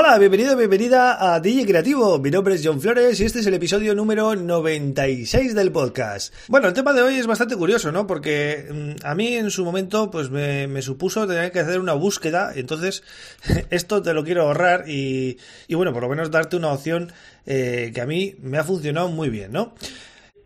[0.00, 2.20] Hola, bienvenido, bienvenida a DJ Creativo.
[2.20, 6.32] Mi nombre es John Flores y este es el episodio número 96 del podcast.
[6.46, 8.06] Bueno, el tema de hoy es bastante curioso, ¿no?
[8.06, 12.52] Porque mm, a mí en su momento pues me, supuso tener que hacer una búsqueda,
[12.54, 13.02] entonces
[13.70, 15.36] esto te lo quiero ahorrar y,
[15.68, 17.12] bueno, por lo menos darte una opción
[17.44, 19.74] eh, que a mí me ha funcionado muy bien, ¿no?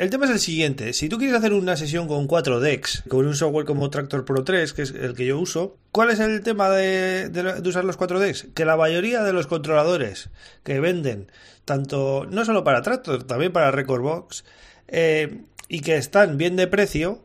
[0.00, 0.94] El tema es el siguiente.
[0.94, 4.44] Si tú quieres hacer una sesión con cuatro decks, con un software como Tractor Pro
[4.44, 7.30] 3, que es el que yo uso, ¿cuál es el tema de,
[7.66, 8.48] usar los cuatro decks?
[8.54, 10.30] Que la mayoría de los controladores
[10.64, 11.30] que venden,
[11.66, 14.46] tanto no solo para Tractor, también para Recordbox,
[14.88, 17.22] eh, y que están bien de precio,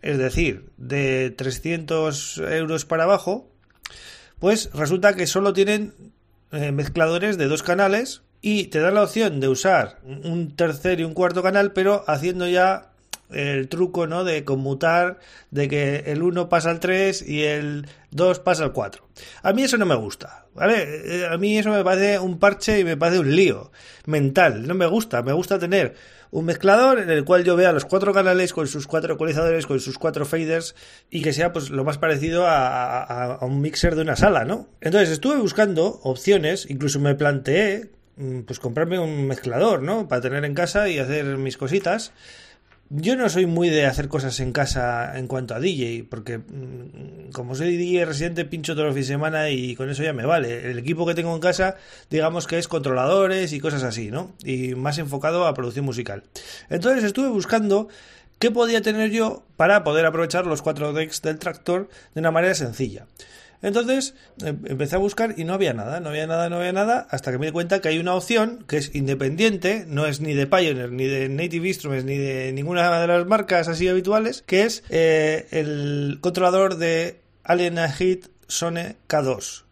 [0.00, 3.50] es decir, de 300 euros para abajo,
[4.38, 5.92] pues resulta que solo tienen
[6.52, 11.04] eh, mezcladores de dos canales y te da la opción de usar un tercer y
[11.04, 12.88] un cuarto canal, pero haciendo ya
[13.30, 14.24] el truco, ¿no?
[14.24, 19.08] De conmutar, de que el 1 pasa al 3 y el 2 pasa al 4.
[19.42, 21.22] A mí eso no me gusta, ¿vale?
[21.22, 23.70] Eh, a mí eso me parece un parche y me parece un lío
[24.06, 24.66] mental.
[24.66, 25.94] No me gusta, me gusta tener
[26.30, 29.80] un mezclador en el cual yo vea los cuatro canales con sus cuatro ecualizadores, con
[29.80, 30.74] sus cuatro faders
[31.10, 34.68] y que sea pues lo más parecido a, a un mixer de una sala, ¿no?
[34.80, 37.90] Entonces estuve buscando opciones, incluso me planteé
[38.46, 40.08] pues comprarme un mezclador, ¿no?
[40.08, 42.12] Para tener en casa y hacer mis cositas.
[42.94, 47.30] Yo no soy muy de hacer cosas en casa en cuanto a DJ, porque mm,
[47.32, 50.26] como soy DJ residente, pincho todos los fines de semana y con eso ya me
[50.26, 50.70] vale.
[50.70, 51.76] El equipo que tengo en casa,
[52.10, 54.34] digamos que es controladores y cosas así, ¿no?
[54.44, 56.24] Y más enfocado a producción musical.
[56.68, 57.88] Entonces estuve buscando
[58.38, 62.54] qué podía tener yo para poder aprovechar los cuatro decks del tractor de una manera
[62.54, 63.06] sencilla.
[63.62, 67.06] Entonces em, empecé a buscar y no había nada, no había nada, no había nada,
[67.10, 70.34] hasta que me di cuenta que hay una opción que es independiente, no es ni
[70.34, 74.64] de Pioneer, ni de Native Instruments, ni de ninguna de las marcas así habituales, que
[74.64, 79.64] es eh, el controlador de Alien Hit Sone K2.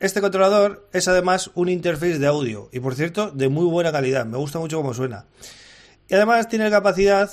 [0.00, 4.26] Este controlador es además un interface de audio y por cierto de muy buena calidad,
[4.26, 5.26] me gusta mucho cómo suena.
[6.08, 7.30] Y además tiene capacidad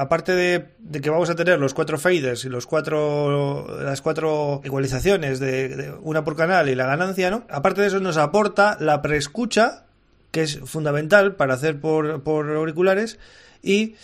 [0.00, 5.38] aparte de, que vamos a tener los cuatro faders y los cuatro las cuatro ecualizaciones
[5.40, 7.44] de, una por canal y la ganancia, ¿no?
[7.50, 9.84] Aparte de eso nos aporta la preescucha,
[10.30, 13.18] que es fundamental para hacer por, por auriculares
[13.62, 13.94] y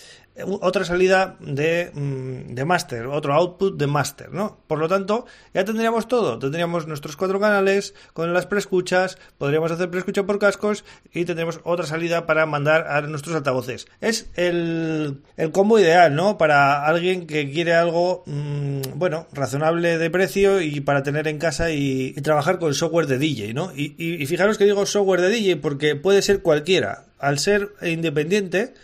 [0.44, 4.58] otra salida de, mm, de master, otro output de master, ¿no?
[4.66, 6.38] Por lo tanto, ya tendríamos todo.
[6.38, 11.86] Tendríamos nuestros cuatro canales con las preescuchas, podríamos hacer preescucha por cascos y tendríamos otra
[11.86, 13.86] salida para mandar a nuestros altavoces.
[14.00, 16.36] Es el, el combo ideal, ¿no?
[16.36, 21.70] Para alguien que quiere algo, mm, bueno, razonable de precio y para tener en casa
[21.70, 23.72] y, trabajar con software de DJ, ¿no?
[23.74, 27.04] Y fijaros que digo software de DJ porque puede ser cualquiera.
[27.18, 28.74] Al ser independiente,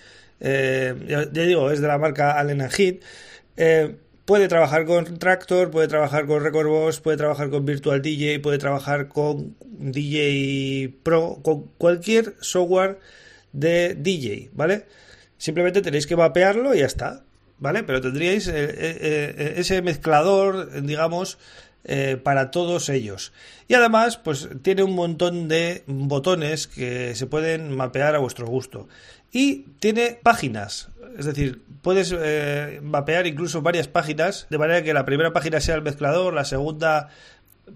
[0.45, 2.97] eh, ya, digo, es de la marca Allen Heat.
[3.57, 3.95] Eh,
[4.25, 9.09] puede trabajar con Tractor, puede trabajar con Record puede trabajar con Virtual DJ, puede trabajar
[9.09, 12.99] con DJ Pro, con cualquier software
[13.53, 14.87] de DJ, ¿vale?
[15.39, 17.23] Simplemente tenéis que mapearlo y ya está,
[17.59, 17.85] ¿vale?
[17.85, 21.39] Pero tendríais eh, ese mezclador, digamos,
[22.23, 23.33] para todos ellos.
[23.67, 28.89] Y además, pues tiene un montón de botones que se pueden mapear a vuestro gusto
[29.33, 30.89] y tiene páginas.
[31.19, 35.75] Es decir, puedes eh, mapear incluso varias páginas, de manera que la primera página sea
[35.75, 37.09] el mezclador, la segunda,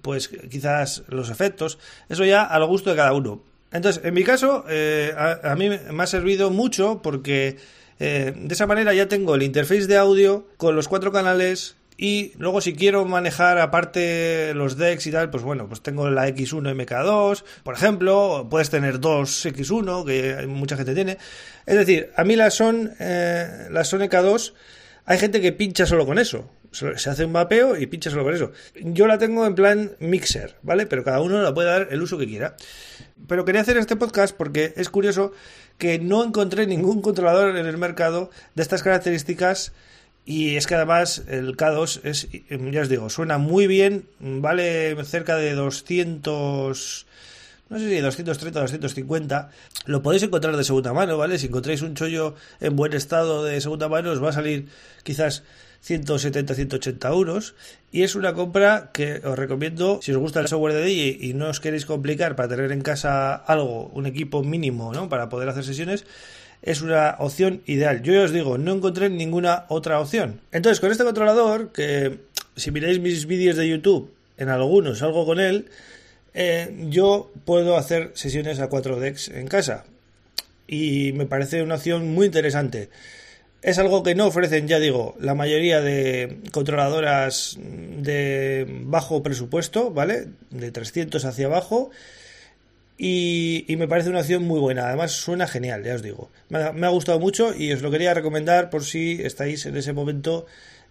[0.02, 1.78] pues quizás los efectos.
[2.08, 3.42] Eso ya a lo gusto de cada uno.
[3.72, 7.56] Entonces, en mi caso, eh, a, mí me ha servido mucho porque
[7.98, 12.32] eh, de esa manera ya tengo el interface de audio con los cuatro canales y
[12.38, 16.74] luego si quiero manejar aparte los decks y tal, pues bueno, pues tengo la X1
[16.74, 21.16] MK2, por ejemplo, puedes tener dos X1, que mucha gente tiene.
[21.64, 24.52] Es decir, a mí la Son, eh, la Son MK2,
[25.06, 26.50] hay gente que pincha solo con eso.
[26.72, 28.52] Se hace un mapeo y pincha solo con eso.
[28.74, 30.86] Yo la tengo en plan mixer, ¿vale?
[30.86, 32.56] Pero cada uno la puede dar el uso que quiera.
[33.26, 35.32] Pero quería hacer este podcast porque es curioso
[35.78, 39.72] que no encontré ningún controlador en el mercado de estas características
[40.28, 42.28] y es que además el K2 es,
[42.72, 47.06] ya os digo, suena muy bien, vale cerca de 200,
[47.68, 49.50] no sé si 230 o 250.
[49.86, 51.38] Lo podéis encontrar de segunda mano, ¿vale?
[51.38, 54.66] Si encontráis un chollo en buen estado de segunda mano, os va a salir
[55.04, 55.44] quizás
[55.82, 57.54] 170, 180 euros.
[57.92, 61.34] Y es una compra que os recomiendo si os gusta el software de DJ y
[61.34, 65.08] no os queréis complicar para tener en casa algo, un equipo mínimo, ¿no?
[65.08, 66.04] Para poder hacer sesiones
[66.66, 68.02] es una opción ideal.
[68.02, 70.40] Yo ya os digo, no encontré ninguna otra opción.
[70.50, 72.18] Entonces, con este controlador, que
[72.56, 75.66] si miráis mis vídeos de YouTube, en algunos salgo con él,
[76.34, 79.84] eh, yo puedo hacer sesiones a 4 decks en casa
[80.66, 82.90] y me parece una opción muy interesante.
[83.62, 90.26] Es algo que no ofrecen, ya digo, la mayoría de controladoras de bajo presupuesto, ¿vale?
[90.50, 91.90] De 300 hacia abajo.
[92.98, 94.88] Y, me parece una opción muy buena.
[94.88, 96.30] Además, suena genial, ya os digo.
[96.48, 99.76] Me ha, me ha gustado mucho y os lo quería recomendar por si estáis en
[99.76, 100.46] ese momento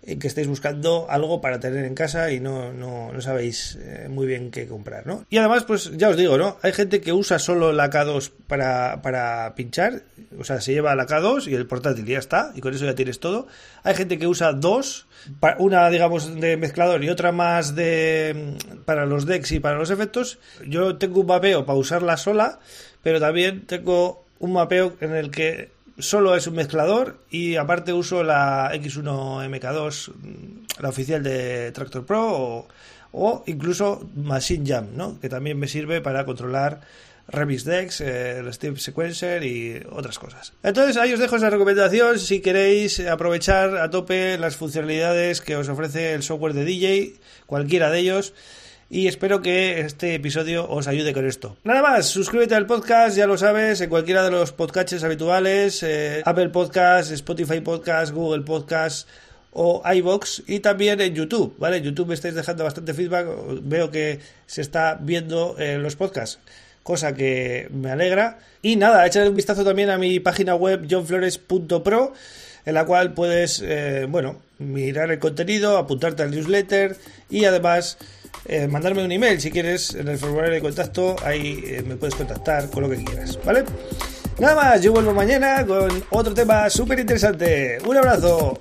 [0.06, 4.28] que estáis buscando algo para tener en casa y no, no, no sabéis eh, muy
[4.28, 5.26] bien qué comprar, ¿no?
[5.30, 6.58] Y además, pues ya os digo, ¿no?
[6.62, 10.04] Hay gente que usa solo la K2 para, para pinchar,
[10.40, 12.94] o sea, se lleva la K2 y el portátil ya está, y con eso ya
[12.94, 13.48] tienes todo.
[13.84, 15.08] Hay gente que usa dos,
[15.58, 18.56] una, digamos, de mezclador y otra más de
[18.86, 20.38] para los decks y para los efectos.
[20.68, 22.60] Yo tengo un mapeo para usarla sola,
[23.02, 28.24] pero también tengo un mapeo en el que solo es un mezclador y aparte uso
[28.24, 30.12] la X1MK2,
[30.80, 32.68] la oficial de Tractor Pro
[33.12, 35.20] o, incluso Machine Jam, ¿no?
[35.20, 36.82] que también me sirve para controlar
[37.28, 40.54] Remix Decks, eh, el Steve Sequencer y otras cosas.
[40.64, 45.70] Entonces ahí os dejo esa recomendación si queréis aprovechar a tope las funcionalidades que os
[45.70, 47.16] ofrece el software de DJ,
[47.46, 48.34] cualquiera de ellos
[48.90, 51.58] y espero que este episodio os ayude con esto.
[51.64, 56.22] Nada más, suscríbete al podcast, ya lo sabes, en cualquiera de los podcasts habituales, eh,
[56.26, 59.08] Apple Podcasts, Spotify Podcasts, Google Podcasts
[59.52, 61.78] o iBox y también en YouTube, ¿vale?
[61.78, 63.28] En YouTube me estáis dejando bastante feedback,
[63.64, 66.40] veo que se está viendo en los podcasts,
[66.84, 68.40] cosa que me alegra.
[68.62, 72.14] Y nada, échale un vistazo también a mi página web johnflores.pro
[72.66, 76.98] en la cual puedes, eh, bueno, mirar el contenido, apuntarte al newsletter
[77.30, 77.98] y además
[78.46, 82.16] eh, mandarme un email si quieres en el formulario de contacto, ahí eh, me puedes
[82.16, 83.64] contactar con lo que quieras, ¿vale?
[84.40, 87.78] Nada más, yo vuelvo mañana con otro tema súper interesante.
[87.88, 88.60] Un abrazo.